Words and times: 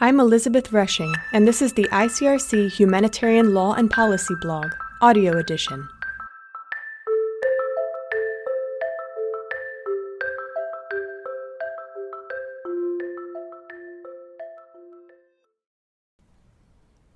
I'm 0.00 0.20
Elizabeth 0.20 0.72
Rushing, 0.72 1.12
and 1.32 1.48
this 1.48 1.60
is 1.60 1.72
the 1.72 1.88
ICRC 1.90 2.70
Humanitarian 2.70 3.52
Law 3.52 3.72
and 3.72 3.90
Policy 3.90 4.34
blog, 4.40 4.70
audio 5.00 5.36
edition. 5.36 5.88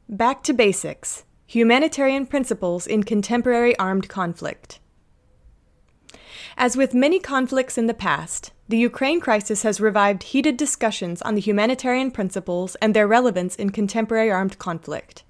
Back 0.08 0.42
to 0.42 0.52
Basics 0.52 1.24
Humanitarian 1.46 2.26
Principles 2.26 2.88
in 2.88 3.04
Contemporary 3.04 3.78
Armed 3.78 4.08
Conflict. 4.08 4.80
As 6.56 6.76
with 6.76 6.94
many 6.94 7.20
conflicts 7.20 7.78
in 7.78 7.86
the 7.86 7.94
past, 7.94 8.50
the 8.72 8.78
Ukraine 8.78 9.20
crisis 9.20 9.64
has 9.64 9.82
revived 9.82 10.22
heated 10.22 10.56
discussions 10.56 11.20
on 11.20 11.34
the 11.34 11.42
humanitarian 11.42 12.10
principles 12.10 12.74
and 12.76 12.94
their 12.94 13.06
relevance 13.06 13.54
in 13.54 13.68
contemporary 13.68 14.30
armed 14.30 14.58
conflict. 14.58 15.24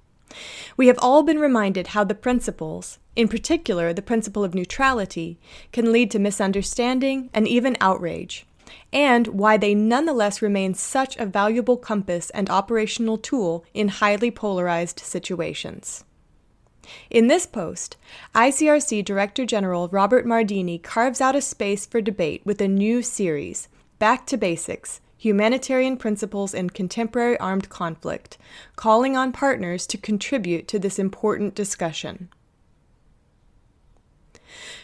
We 0.77 0.87
have 0.87 0.97
all 0.99 1.23
been 1.23 1.39
reminded 1.39 1.87
how 1.87 2.05
the 2.05 2.15
principles, 2.15 2.99
in 3.17 3.27
particular 3.27 3.91
the 3.91 4.01
principle 4.01 4.45
of 4.45 4.55
neutrality, 4.55 5.41
can 5.73 5.91
lead 5.91 6.09
to 6.11 6.19
misunderstanding 6.19 7.29
and 7.33 7.45
even 7.45 7.75
outrage, 7.81 8.45
and 8.93 9.27
why 9.27 9.57
they 9.57 9.75
nonetheless 9.75 10.41
remain 10.41 10.73
such 10.73 11.17
a 11.17 11.25
valuable 11.25 11.75
compass 11.75 12.29
and 12.29 12.49
operational 12.49 13.17
tool 13.17 13.65
in 13.73 13.89
highly 13.89 14.31
polarized 14.31 15.01
situations. 15.01 16.05
In 17.09 17.27
this 17.27 17.45
post, 17.45 17.97
ICRC 18.35 19.05
Director 19.05 19.45
General 19.45 19.87
Robert 19.89 20.25
Mardini 20.25 20.81
carves 20.81 21.21
out 21.21 21.35
a 21.35 21.41
space 21.41 21.85
for 21.85 22.01
debate 22.01 22.41
with 22.45 22.61
a 22.61 22.67
new 22.67 23.01
series, 23.01 23.67
Back 23.99 24.25
to 24.27 24.37
Basics 24.37 24.99
Humanitarian 25.17 25.95
Principles 25.95 26.53
in 26.53 26.69
Contemporary 26.69 27.37
Armed 27.39 27.69
Conflict, 27.69 28.37
calling 28.75 29.15
on 29.15 29.31
partners 29.31 29.87
to 29.87 29.97
contribute 29.97 30.67
to 30.67 30.77
this 30.77 30.99
important 30.99 31.55
discussion. 31.55 32.27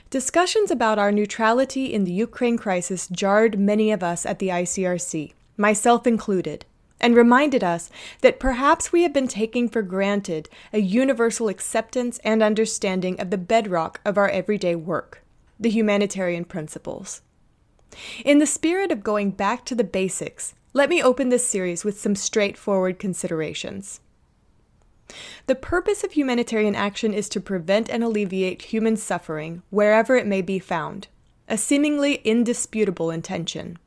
Discussions 0.09 0.71
about 0.71 0.97
our 0.97 1.11
neutrality 1.11 1.93
in 1.93 2.05
the 2.05 2.13
Ukraine 2.13 2.57
crisis 2.57 3.09
jarred 3.09 3.59
many 3.59 3.91
of 3.91 4.01
us 4.01 4.25
at 4.25 4.39
the 4.39 4.47
ICRC, 4.47 5.33
myself 5.57 6.07
included 6.07 6.65
and 6.99 7.15
reminded 7.15 7.63
us 7.63 7.89
that 8.21 8.39
perhaps 8.39 8.91
we 8.91 9.03
have 9.03 9.13
been 9.13 9.27
taking 9.27 9.69
for 9.69 9.81
granted 9.81 10.49
a 10.73 10.79
universal 10.79 11.47
acceptance 11.47 12.19
and 12.23 12.43
understanding 12.43 13.19
of 13.19 13.29
the 13.29 13.37
bedrock 13.37 14.01
of 14.05 14.17
our 14.17 14.29
everyday 14.29 14.75
work 14.75 15.23
the 15.59 15.69
humanitarian 15.69 16.45
principles. 16.45 17.21
In 18.23 18.39
the 18.39 18.45
spirit 18.45 18.91
of 18.91 19.03
going 19.03 19.31
back 19.31 19.65
to 19.65 19.75
the 19.75 19.83
basics, 19.83 20.53
let 20.73 20.89
me 20.89 21.01
open 21.01 21.29
this 21.29 21.45
series 21.45 21.83
with 21.83 21.99
some 21.99 22.15
straightforward 22.15 22.99
considerations. 22.99 23.99
The 25.47 25.55
purpose 25.55 26.03
of 26.03 26.11
humanitarian 26.11 26.75
action 26.75 27.13
is 27.13 27.27
to 27.29 27.41
prevent 27.41 27.89
and 27.89 28.03
alleviate 28.03 28.61
human 28.61 28.95
suffering 28.95 29.63
wherever 29.71 30.15
it 30.15 30.27
may 30.27 30.41
be 30.41 30.59
found, 30.59 31.07
a 31.47 31.57
seemingly 31.57 32.15
indisputable 32.23 33.09
intention. 33.09 33.79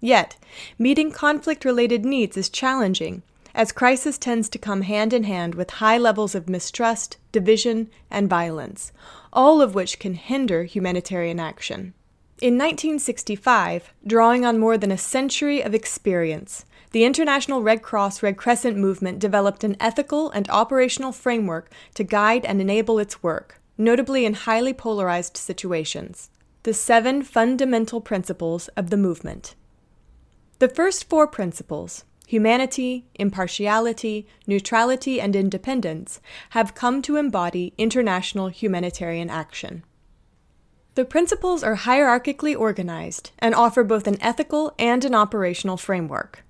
Yet, 0.00 0.36
meeting 0.78 1.10
conflict 1.10 1.64
related 1.64 2.04
needs 2.04 2.36
is 2.36 2.48
challenging, 2.48 3.22
as 3.54 3.72
crisis 3.72 4.18
tends 4.18 4.48
to 4.50 4.58
come 4.58 4.82
hand 4.82 5.12
in 5.12 5.24
hand 5.24 5.54
with 5.56 5.70
high 5.70 5.98
levels 5.98 6.34
of 6.34 6.48
mistrust, 6.48 7.16
division, 7.32 7.90
and 8.10 8.28
violence, 8.28 8.92
all 9.32 9.60
of 9.60 9.74
which 9.74 9.98
can 9.98 10.14
hinder 10.14 10.64
humanitarian 10.64 11.40
action. 11.40 11.94
In 12.40 12.54
1965, 12.54 13.92
drawing 14.06 14.44
on 14.44 14.60
more 14.60 14.78
than 14.78 14.92
a 14.92 14.98
century 14.98 15.60
of 15.60 15.74
experience, 15.74 16.64
the 16.92 17.04
International 17.04 17.62
Red 17.62 17.82
Cross 17.82 18.22
Red 18.22 18.36
Crescent 18.36 18.76
movement 18.76 19.18
developed 19.18 19.64
an 19.64 19.76
ethical 19.80 20.30
and 20.30 20.48
operational 20.48 21.10
framework 21.10 21.70
to 21.94 22.04
guide 22.04 22.44
and 22.44 22.60
enable 22.60 23.00
its 23.00 23.24
work, 23.24 23.60
notably 23.76 24.24
in 24.24 24.34
highly 24.34 24.72
polarized 24.72 25.36
situations. 25.36 26.30
The 26.62 26.72
seven 26.72 27.24
fundamental 27.24 28.00
principles 28.00 28.68
of 28.68 28.90
the 28.90 28.96
movement. 28.96 29.56
The 30.58 30.68
first 30.68 31.08
four 31.08 31.26
principles 31.28 32.04
humanity, 32.26 33.06
impartiality, 33.14 34.26
neutrality, 34.46 35.18
and 35.20 35.34
independence 35.34 36.20
have 36.50 36.74
come 36.74 37.00
to 37.00 37.16
embody 37.16 37.72
international 37.78 38.48
humanitarian 38.48 39.30
action. 39.30 39.82
The 40.94 41.04
principles 41.04 41.62
are 41.62 41.76
hierarchically 41.76 42.58
organized 42.58 43.30
and 43.38 43.54
offer 43.54 43.84
both 43.84 44.06
an 44.06 44.20
ethical 44.20 44.74
and 44.78 45.04
an 45.04 45.14
operational 45.14 45.76
framework. 45.76 46.44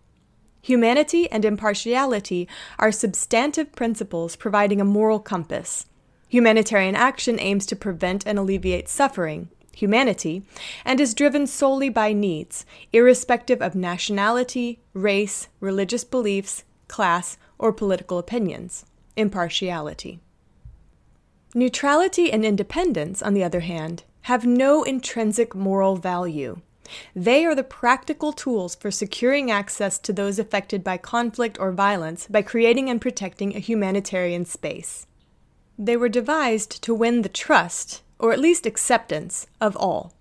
Humanity 0.63 1.31
and 1.31 1.45
impartiality 1.45 2.49
are 2.79 2.91
substantive 2.91 3.73
principles 3.73 4.37
providing 4.37 4.81
a 4.81 4.85
moral 4.87 5.21
compass. 5.21 5.87
Humanitarian 6.29 6.95
action 6.97 7.39
aims 7.39 7.67
to 7.67 7.77
prevent 7.77 8.27
and 8.27 8.39
alleviate 8.39 8.89
suffering, 8.89 9.51
humanity, 9.79 10.43
and 10.85 11.01
is 11.01 11.15
driven 11.15 11.47
solely 11.47 11.89
by 11.89 12.13
needs, 12.13 12.67
irrespective 12.93 13.63
of 13.63 13.75
nationality, 13.75 14.81
race, 14.93 15.49
religious 15.61 16.05
beliefs, 16.05 16.65
class, 16.89 17.39
or 17.59 17.73
political 17.73 18.19
opinions. 18.19 18.85
Impartiality. 19.17 20.21
Neutrality 21.55 22.31
and 22.31 22.45
independence, 22.45 23.23
on 23.23 23.35
the 23.35 23.45
other 23.45 23.61
hand, 23.61 24.05
have 24.23 24.45
no 24.45 24.83
intrinsic 24.83 25.55
moral 25.55 25.97
value. 25.97 26.61
They 27.15 27.45
are 27.45 27.55
the 27.55 27.63
practical 27.63 28.33
tools 28.33 28.75
for 28.75 28.91
securing 28.91 29.51
access 29.51 29.99
to 30.01 30.13
those 30.13 30.39
affected 30.39 30.83
by 30.83 30.97
conflict 30.97 31.59
or 31.61 31.73
violence 31.73 32.27
by 32.27 32.43
creating 32.43 32.91
and 32.91 33.01
protecting 33.01 33.55
a 33.55 33.61
humanitarian 33.61 34.45
space. 34.45 35.07
They 35.79 35.97
were 35.97 36.09
devised 36.09 36.83
to 36.83 36.95
win 36.95 37.23
the 37.23 37.29
trust 37.29 38.03
or 38.19 38.33
at 38.33 38.41
least 38.41 38.67
acceptance, 38.67 39.47
of 39.61 39.77
all. 39.77 40.13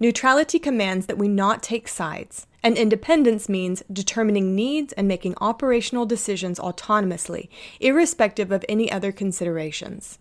Neutrality 0.00 0.58
commands 0.58 1.06
that 1.06 1.18
we 1.18 1.28
not 1.28 1.62
take 1.62 1.88
sides, 1.88 2.46
and 2.62 2.76
independence 2.76 3.48
means 3.48 3.82
determining 3.92 4.54
needs 4.54 4.92
and 4.94 5.06
making 5.06 5.34
operational 5.40 6.06
decisions 6.06 6.58
autonomously, 6.58 7.48
irrespective 7.80 8.50
of 8.50 8.64
any 8.68 8.90
other 8.90 9.12
considerations. 9.12 10.18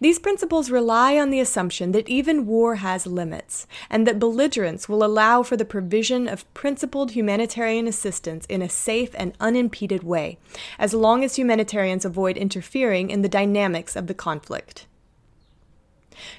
These 0.00 0.18
principles 0.18 0.70
rely 0.70 1.16
on 1.16 1.30
the 1.30 1.38
assumption 1.38 1.92
that 1.92 2.08
even 2.08 2.46
war 2.46 2.76
has 2.76 3.06
limits, 3.06 3.68
and 3.88 4.04
that 4.06 4.18
belligerents 4.18 4.88
will 4.88 5.04
allow 5.04 5.44
for 5.44 5.56
the 5.56 5.64
provision 5.64 6.26
of 6.26 6.52
principled 6.52 7.12
humanitarian 7.12 7.86
assistance 7.86 8.44
in 8.46 8.60
a 8.60 8.68
safe 8.68 9.10
and 9.14 9.36
unimpeded 9.38 10.02
way, 10.02 10.38
as 10.80 10.94
long 10.94 11.22
as 11.22 11.36
humanitarians 11.36 12.04
avoid 12.04 12.36
interfering 12.36 13.10
in 13.10 13.22
the 13.22 13.28
dynamics 13.28 13.94
of 13.94 14.08
the 14.08 14.14
conflict. 14.14 14.86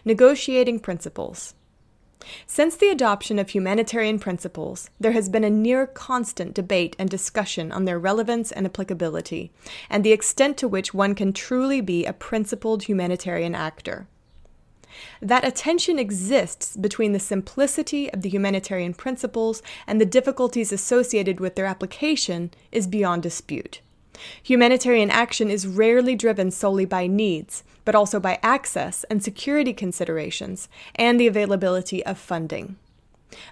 Negotiating 0.05 0.79
principles. 0.79 1.53
Since 2.47 2.77
the 2.77 2.89
adoption 2.89 3.37
of 3.37 3.49
humanitarian 3.49 4.17
principles, 4.17 4.89
there 4.99 5.11
has 5.11 5.29
been 5.29 5.43
a 5.43 5.49
near 5.49 5.85
constant 5.85 6.53
debate 6.53 6.95
and 6.97 7.09
discussion 7.09 7.71
on 7.71 7.85
their 7.85 7.99
relevance 7.99 8.51
and 8.51 8.65
applicability, 8.65 9.51
and 9.89 10.03
the 10.03 10.13
extent 10.13 10.57
to 10.57 10.67
which 10.67 10.93
one 10.93 11.15
can 11.15 11.33
truly 11.33 11.81
be 11.81 12.05
a 12.05 12.13
principled 12.13 12.83
humanitarian 12.83 13.55
actor. 13.55 14.07
That 15.21 15.45
a 15.45 15.51
tension 15.51 15.97
exists 15.97 16.77
between 16.77 17.13
the 17.13 17.19
simplicity 17.19 18.11
of 18.13 18.21
the 18.21 18.29
humanitarian 18.29 18.93
principles 18.93 19.63
and 19.87 19.99
the 19.99 20.05
difficulties 20.05 20.71
associated 20.71 21.39
with 21.39 21.55
their 21.55 21.65
application 21.65 22.51
is 22.71 22.87
beyond 22.87 23.23
dispute. 23.23 23.81
Humanitarian 24.43 25.09
action 25.09 25.49
is 25.49 25.67
rarely 25.67 26.15
driven 26.15 26.51
solely 26.51 26.85
by 26.85 27.07
needs, 27.07 27.63
but 27.85 27.95
also 27.95 28.19
by 28.19 28.39
access 28.43 29.03
and 29.05 29.23
security 29.23 29.73
considerations 29.73 30.69
and 30.95 31.19
the 31.19 31.27
availability 31.27 32.05
of 32.05 32.17
funding. 32.17 32.77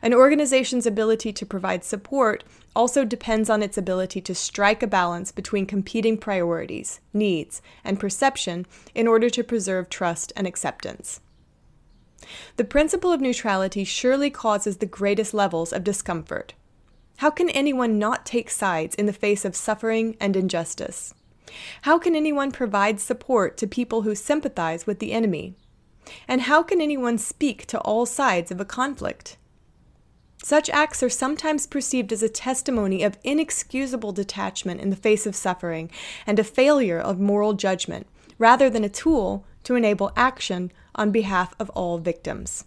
An 0.01 0.13
organization's 0.13 0.85
ability 0.85 1.33
to 1.33 1.45
provide 1.45 1.83
support 1.83 2.43
also 2.75 3.03
depends 3.03 3.49
on 3.49 3.63
its 3.63 3.77
ability 3.77 4.21
to 4.21 4.35
strike 4.35 4.83
a 4.83 4.87
balance 4.87 5.31
between 5.31 5.65
competing 5.65 6.17
priorities, 6.17 6.99
needs, 7.13 7.61
and 7.83 7.99
perception 7.99 8.65
in 8.93 9.07
order 9.07 9.29
to 9.29 9.43
preserve 9.43 9.89
trust 9.89 10.31
and 10.35 10.47
acceptance. 10.47 11.19
The 12.57 12.63
principle 12.63 13.11
of 13.11 13.19
neutrality 13.19 13.83
surely 13.83 14.29
causes 14.29 14.77
the 14.77 14.85
greatest 14.85 15.33
levels 15.33 15.73
of 15.73 15.83
discomfort. 15.83 16.53
How 17.21 17.29
can 17.29 17.51
anyone 17.51 17.99
not 17.99 18.25
take 18.25 18.49
sides 18.49 18.95
in 18.95 19.05
the 19.05 19.13
face 19.13 19.45
of 19.45 19.55
suffering 19.55 20.17
and 20.19 20.35
injustice? 20.35 21.13
How 21.83 21.99
can 21.99 22.15
anyone 22.15 22.51
provide 22.51 22.99
support 22.99 23.57
to 23.57 23.67
people 23.67 24.01
who 24.01 24.15
sympathize 24.15 24.87
with 24.87 24.97
the 24.97 25.11
enemy? 25.11 25.53
And 26.27 26.41
how 26.41 26.63
can 26.63 26.81
anyone 26.81 27.19
speak 27.19 27.67
to 27.67 27.79
all 27.81 28.07
sides 28.07 28.49
of 28.49 28.59
a 28.59 28.65
conflict? 28.65 29.37
Such 30.41 30.67
acts 30.71 31.03
are 31.03 31.11
sometimes 31.11 31.67
perceived 31.67 32.11
as 32.11 32.23
a 32.23 32.27
testimony 32.27 33.03
of 33.03 33.19
inexcusable 33.23 34.13
detachment 34.13 34.81
in 34.81 34.89
the 34.89 34.95
face 34.95 35.27
of 35.27 35.35
suffering 35.35 35.91
and 36.25 36.39
a 36.39 36.43
failure 36.43 36.99
of 36.99 37.19
moral 37.19 37.53
judgment, 37.53 38.07
rather 38.39 38.67
than 38.67 38.83
a 38.83 38.89
tool 38.89 39.45
to 39.65 39.75
enable 39.75 40.11
action 40.17 40.71
on 40.95 41.11
behalf 41.11 41.53
of 41.59 41.69
all 41.75 41.99
victims. 41.99 42.65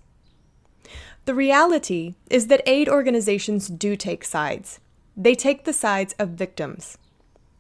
The 1.27 1.35
reality 1.35 2.15
is 2.29 2.49
that 2.49 2.63
aid 2.67 2.89
organizations 2.89 3.69
do 3.69 3.97
take 3.97 4.25
sides. 4.25 4.81
they 5.17 5.35
take 5.35 5.65
the 5.65 5.73
sides 5.73 6.15
of 6.19 6.31
victims. 6.31 6.99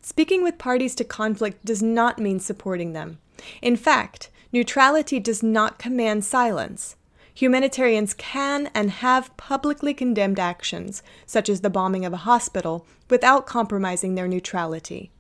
Speaking 0.00 0.43
with 0.43 0.58
parties 0.58 0.94
to 0.96 1.05
conflict 1.05 1.64
does 1.64 1.82
not 1.82 2.19
mean 2.19 2.40
supporting 2.40 2.93
them. 2.93 3.19
In 3.62 3.76
fact, 3.76 4.31
neutrality 4.52 5.20
does 5.20 5.43
not 5.43 5.78
command 5.78 6.25
silence. 6.25 6.96
Humanitarians 7.32 8.12
can 8.14 8.70
and 8.75 8.90
have 8.90 9.37
publicly 9.37 9.94
condemned 9.94 10.38
actions, 10.38 11.02
such 11.26 11.49
as 11.49 11.60
the 11.60 11.70
bombing 11.70 12.05
of 12.05 12.12
a 12.12 12.19
hospital, 12.19 12.87
without 13.08 13.46
compromising 13.46 14.14
their 14.14 14.28
neutrality. 14.28 15.10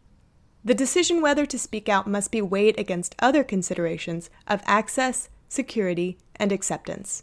The 0.64 0.74
decision 0.74 1.20
whether 1.20 1.46
to 1.46 1.58
speak 1.58 1.88
out 1.88 2.06
must 2.06 2.30
be 2.30 2.42
weighed 2.42 2.78
against 2.78 3.16
other 3.18 3.42
considerations 3.42 4.30
of 4.46 4.62
access, 4.64 5.28
security, 5.48 6.18
and 6.36 6.52
acceptance. 6.52 7.22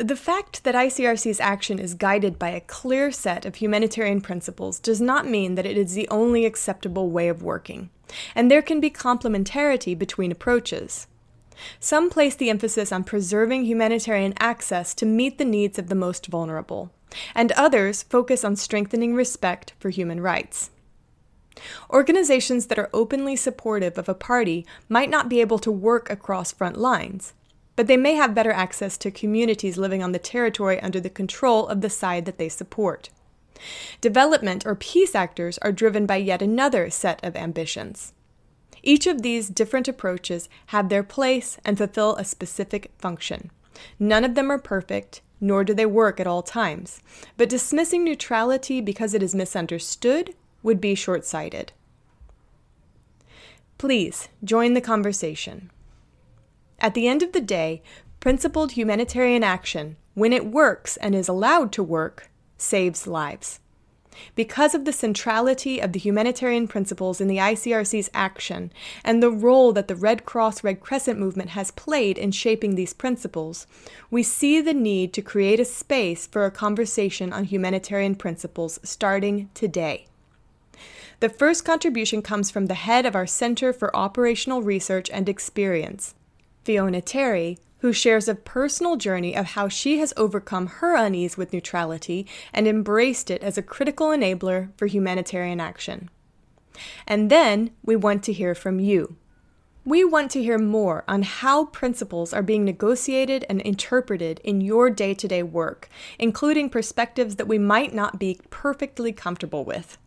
The 0.00 0.16
fact 0.16 0.64
that 0.64 0.74
ICRC's 0.74 1.38
action 1.38 1.78
is 1.78 1.92
guided 1.92 2.38
by 2.38 2.48
a 2.48 2.62
clear 2.62 3.12
set 3.12 3.44
of 3.44 3.56
humanitarian 3.56 4.22
principles 4.22 4.80
does 4.80 5.02
not 5.02 5.26
mean 5.26 5.54
that 5.54 5.66
it 5.66 5.76
is 5.76 5.92
the 5.92 6.08
only 6.08 6.46
acceptable 6.46 7.10
way 7.10 7.28
of 7.28 7.42
working, 7.42 7.90
and 8.34 8.50
there 8.50 8.62
can 8.62 8.80
be 8.80 8.90
complementarity 8.90 9.96
between 9.98 10.32
approaches. 10.32 11.08
Some 11.78 12.08
place 12.08 12.34
the 12.34 12.48
emphasis 12.48 12.90
on 12.90 13.04
preserving 13.04 13.64
humanitarian 13.64 14.32
access 14.38 14.94
to 14.94 15.04
meet 15.04 15.36
the 15.36 15.44
needs 15.44 15.78
of 15.78 15.88
the 15.88 15.94
most 15.94 16.26
vulnerable, 16.26 16.90
and 17.34 17.52
others 17.52 18.02
focus 18.02 18.44
on 18.44 18.56
strengthening 18.56 19.14
respect 19.14 19.74
for 19.78 19.90
human 19.90 20.20
rights. 20.20 20.70
Organizations 21.90 22.68
that 22.68 22.78
are 22.78 22.88
openly 22.94 23.36
supportive 23.36 23.98
of 23.98 24.08
a 24.08 24.14
party 24.14 24.64
might 24.88 25.10
not 25.10 25.28
be 25.28 25.42
able 25.42 25.58
to 25.58 25.70
work 25.70 26.08
across 26.08 26.50
front 26.50 26.78
lines, 26.78 27.34
but 27.76 27.86
they 27.86 27.96
may 27.96 28.14
have 28.14 28.34
better 28.34 28.52
access 28.52 28.96
to 28.98 29.10
communities 29.10 29.78
living 29.78 30.02
on 30.02 30.12
the 30.12 30.18
territory 30.18 30.80
under 30.80 31.00
the 31.00 31.10
control 31.10 31.66
of 31.68 31.80
the 31.80 31.90
side 31.90 32.24
that 32.24 32.38
they 32.38 32.48
support. 32.48 33.08
Development 34.00 34.66
or 34.66 34.74
peace 34.74 35.14
actors 35.14 35.58
are 35.58 35.72
driven 35.72 36.06
by 36.06 36.16
yet 36.16 36.42
another 36.42 36.90
set 36.90 37.24
of 37.24 37.36
ambitions. 37.36 38.12
Each 38.82 39.06
of 39.06 39.22
these 39.22 39.48
different 39.48 39.86
approaches 39.86 40.48
have 40.66 40.88
their 40.88 41.04
place 41.04 41.58
and 41.64 41.78
fulfill 41.78 42.16
a 42.16 42.24
specific 42.24 42.90
function. 42.98 43.50
None 43.98 44.24
of 44.24 44.34
them 44.34 44.50
are 44.50 44.58
perfect, 44.58 45.22
nor 45.40 45.64
do 45.64 45.74
they 45.74 45.86
work 45.86 46.18
at 46.18 46.26
all 46.26 46.42
times, 46.42 47.00
but 47.36 47.48
dismissing 47.48 48.04
neutrality 48.04 48.80
because 48.80 49.14
it 49.14 49.22
is 49.22 49.34
misunderstood 49.34 50.34
would 50.62 50.80
be 50.80 50.94
short 50.94 51.24
sighted. 51.24 51.72
Please 53.78 54.28
join 54.44 54.74
the 54.74 54.80
conversation. 54.80 55.70
At 56.82 56.94
the 56.94 57.06
end 57.06 57.22
of 57.22 57.30
the 57.30 57.40
day, 57.40 57.80
principled 58.18 58.72
humanitarian 58.72 59.44
action, 59.44 59.96
when 60.14 60.32
it 60.32 60.46
works 60.46 60.96
and 60.96 61.14
is 61.14 61.28
allowed 61.28 61.70
to 61.72 61.82
work, 61.82 62.28
saves 62.58 63.06
lives. 63.06 63.60
Because 64.34 64.74
of 64.74 64.84
the 64.84 64.92
centrality 64.92 65.78
of 65.78 65.92
the 65.92 66.00
humanitarian 66.00 66.66
principles 66.66 67.20
in 67.20 67.28
the 67.28 67.36
ICRC's 67.36 68.10
action 68.12 68.72
and 69.04 69.22
the 69.22 69.30
role 69.30 69.72
that 69.72 69.86
the 69.86 69.94
Red 69.94 70.24
Cross 70.26 70.64
Red 70.64 70.80
Crescent 70.80 71.20
movement 71.20 71.50
has 71.50 71.70
played 71.70 72.18
in 72.18 72.32
shaping 72.32 72.74
these 72.74 72.92
principles, 72.92 73.66
we 74.10 74.24
see 74.24 74.60
the 74.60 74.74
need 74.74 75.12
to 75.12 75.22
create 75.22 75.60
a 75.60 75.64
space 75.64 76.26
for 76.26 76.44
a 76.44 76.50
conversation 76.50 77.32
on 77.32 77.44
humanitarian 77.44 78.16
principles 78.16 78.80
starting 78.82 79.50
today. 79.54 80.08
The 81.20 81.28
first 81.28 81.64
contribution 81.64 82.22
comes 82.22 82.50
from 82.50 82.66
the 82.66 82.74
head 82.74 83.06
of 83.06 83.14
our 83.14 83.26
Center 83.28 83.72
for 83.72 83.96
Operational 83.96 84.62
Research 84.62 85.08
and 85.10 85.28
Experience, 85.28 86.14
Fiona 86.64 87.00
Terry, 87.00 87.58
who 87.78 87.92
shares 87.92 88.28
a 88.28 88.34
personal 88.34 88.96
journey 88.96 89.36
of 89.36 89.46
how 89.46 89.68
she 89.68 89.98
has 89.98 90.14
overcome 90.16 90.66
her 90.66 90.94
unease 90.94 91.36
with 91.36 91.52
neutrality 91.52 92.26
and 92.52 92.68
embraced 92.68 93.30
it 93.30 93.42
as 93.42 93.58
a 93.58 93.62
critical 93.62 94.08
enabler 94.08 94.70
for 94.76 94.86
humanitarian 94.86 95.60
action. 95.60 96.08
And 97.06 97.30
then 97.30 97.70
we 97.82 97.96
want 97.96 98.22
to 98.24 98.32
hear 98.32 98.54
from 98.54 98.78
you. 98.78 99.16
We 99.84 100.04
want 100.04 100.30
to 100.30 100.42
hear 100.42 100.58
more 100.58 101.02
on 101.08 101.22
how 101.22 101.64
principles 101.66 102.32
are 102.32 102.42
being 102.42 102.64
negotiated 102.64 103.44
and 103.48 103.60
interpreted 103.62 104.40
in 104.44 104.60
your 104.60 104.88
day 104.90 105.12
to 105.14 105.26
day 105.26 105.42
work, 105.42 105.88
including 106.20 106.70
perspectives 106.70 107.34
that 107.34 107.48
we 107.48 107.58
might 107.58 107.92
not 107.92 108.20
be 108.20 108.40
perfectly 108.48 109.12
comfortable 109.12 109.64
with. 109.64 109.98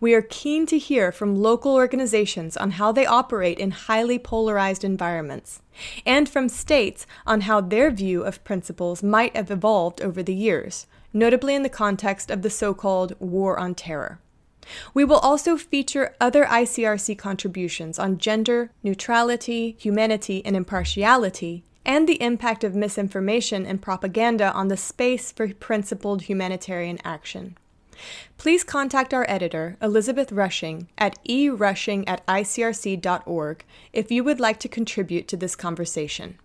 We 0.00 0.14
are 0.14 0.22
keen 0.22 0.66
to 0.66 0.78
hear 0.78 1.12
from 1.12 1.36
local 1.36 1.74
organizations 1.74 2.56
on 2.56 2.72
how 2.72 2.92
they 2.92 3.06
operate 3.06 3.58
in 3.58 3.70
highly 3.70 4.18
polarized 4.18 4.84
environments, 4.84 5.62
and 6.04 6.28
from 6.28 6.48
states 6.48 7.06
on 7.26 7.42
how 7.42 7.60
their 7.60 7.90
view 7.90 8.22
of 8.22 8.44
principles 8.44 9.02
might 9.02 9.36
have 9.36 9.50
evolved 9.50 10.00
over 10.00 10.22
the 10.22 10.34
years, 10.34 10.86
notably 11.12 11.54
in 11.54 11.62
the 11.62 11.68
context 11.68 12.30
of 12.30 12.42
the 12.42 12.50
so 12.50 12.74
called 12.74 13.14
War 13.18 13.58
on 13.58 13.74
Terror. 13.74 14.18
We 14.94 15.04
will 15.04 15.18
also 15.18 15.56
feature 15.56 16.14
other 16.20 16.44
ICRC 16.44 17.16
contributions 17.18 17.98
on 17.98 18.18
gender, 18.18 18.70
neutrality, 18.82 19.76
humanity, 19.78 20.44
and 20.44 20.56
impartiality, 20.56 21.62
and 21.84 22.08
the 22.08 22.20
impact 22.20 22.64
of 22.64 22.74
misinformation 22.74 23.64
and 23.64 23.80
propaganda 23.80 24.52
on 24.52 24.68
the 24.68 24.76
space 24.76 25.30
for 25.30 25.54
principled 25.54 26.22
humanitarian 26.22 26.98
action. 27.04 27.56
Please 28.38 28.64
contact 28.64 29.14
our 29.14 29.24
editor, 29.28 29.76
Elizabeth 29.80 30.32
Rushing, 30.32 30.88
at 30.98 31.18
erushing 31.28 32.06
at 32.08 32.26
icrc.org 32.26 33.64
if 33.92 34.10
you 34.10 34.24
would 34.24 34.40
like 34.40 34.58
to 34.60 34.68
contribute 34.68 35.28
to 35.28 35.36
this 35.36 35.56
conversation. 35.56 36.38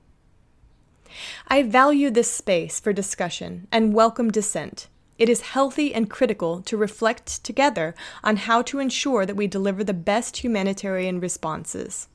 I 1.47 1.63
value 1.63 2.09
this 2.09 2.31
space 2.31 2.79
for 2.79 2.93
discussion 2.93 3.67
and 3.71 3.93
welcome 3.93 4.31
dissent. 4.31 4.87
It 5.17 5.29
is 5.29 5.41
healthy 5.41 5.93
and 5.93 6.09
critical 6.09 6.61
to 6.63 6.77
reflect 6.77 7.43
together 7.43 7.93
on 8.23 8.37
how 8.37 8.61
to 8.63 8.79
ensure 8.79 9.25
that 9.25 9.35
we 9.35 9.45
deliver 9.45 9.83
the 9.83 9.93
best 9.93 10.37
humanitarian 10.37 11.19
responses. 11.19 12.07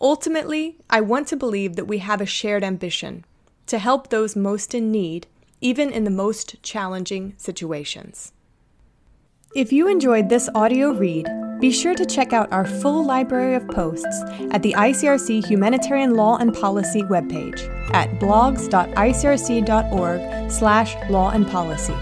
Ultimately, 0.00 0.76
I 0.88 1.00
want 1.00 1.26
to 1.28 1.36
believe 1.36 1.76
that 1.76 1.86
we 1.88 1.98
have 1.98 2.20
a 2.20 2.26
shared 2.26 2.62
ambition 2.62 3.24
to 3.66 3.78
help 3.78 4.08
those 4.08 4.36
most 4.36 4.74
in 4.74 4.90
need, 4.90 5.26
even 5.60 5.90
in 5.90 6.04
the 6.04 6.10
most 6.10 6.62
challenging 6.62 7.34
situations. 7.36 8.32
If 9.54 9.72
you 9.72 9.88
enjoyed 9.88 10.28
this 10.28 10.50
audio 10.54 10.90
read, 10.90 11.26
be 11.58 11.70
sure 11.70 11.94
to 11.94 12.04
check 12.04 12.34
out 12.34 12.52
our 12.52 12.66
full 12.66 13.02
library 13.02 13.54
of 13.54 13.66
posts 13.66 14.20
at 14.50 14.62
the 14.62 14.74
ICRC 14.74 15.46
Humanitarian 15.46 16.14
Law 16.14 16.36
and 16.36 16.54
Policy 16.54 17.00
webpage 17.04 17.58
at 17.94 18.10
blogs.icrc.org 18.20 20.50
slash 20.50 20.96
law 21.08 21.30
and 21.30 21.48
policy. 21.48 21.96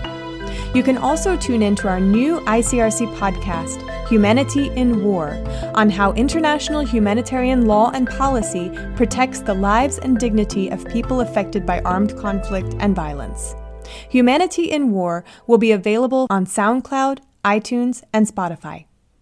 You 0.74 0.82
can 0.82 0.98
also 0.98 1.36
tune 1.36 1.62
in 1.62 1.76
to 1.76 1.86
our 1.86 2.00
new 2.00 2.40
ICRC 2.40 3.14
podcast, 3.14 4.08
Humanity 4.08 4.66
in 4.70 5.04
War, 5.04 5.40
on 5.76 5.88
how 5.88 6.14
international 6.14 6.84
humanitarian 6.84 7.66
law 7.66 7.92
and 7.94 8.08
policy 8.08 8.76
protects 8.96 9.38
the 9.38 9.54
lives 9.54 9.98
and 9.98 10.18
dignity 10.18 10.68
of 10.68 10.84
people 10.86 11.20
affected 11.20 11.64
by 11.64 11.80
armed 11.82 12.18
conflict 12.18 12.74
and 12.80 12.96
violence. 12.96 13.54
Humanity 14.10 14.72
in 14.72 14.90
War 14.90 15.22
will 15.46 15.58
be 15.58 15.70
available 15.70 16.26
on 16.28 16.44
SoundCloud, 16.44 17.20
iTunes, 17.46 18.02
and 18.12 18.26
Spotify. 18.26 18.86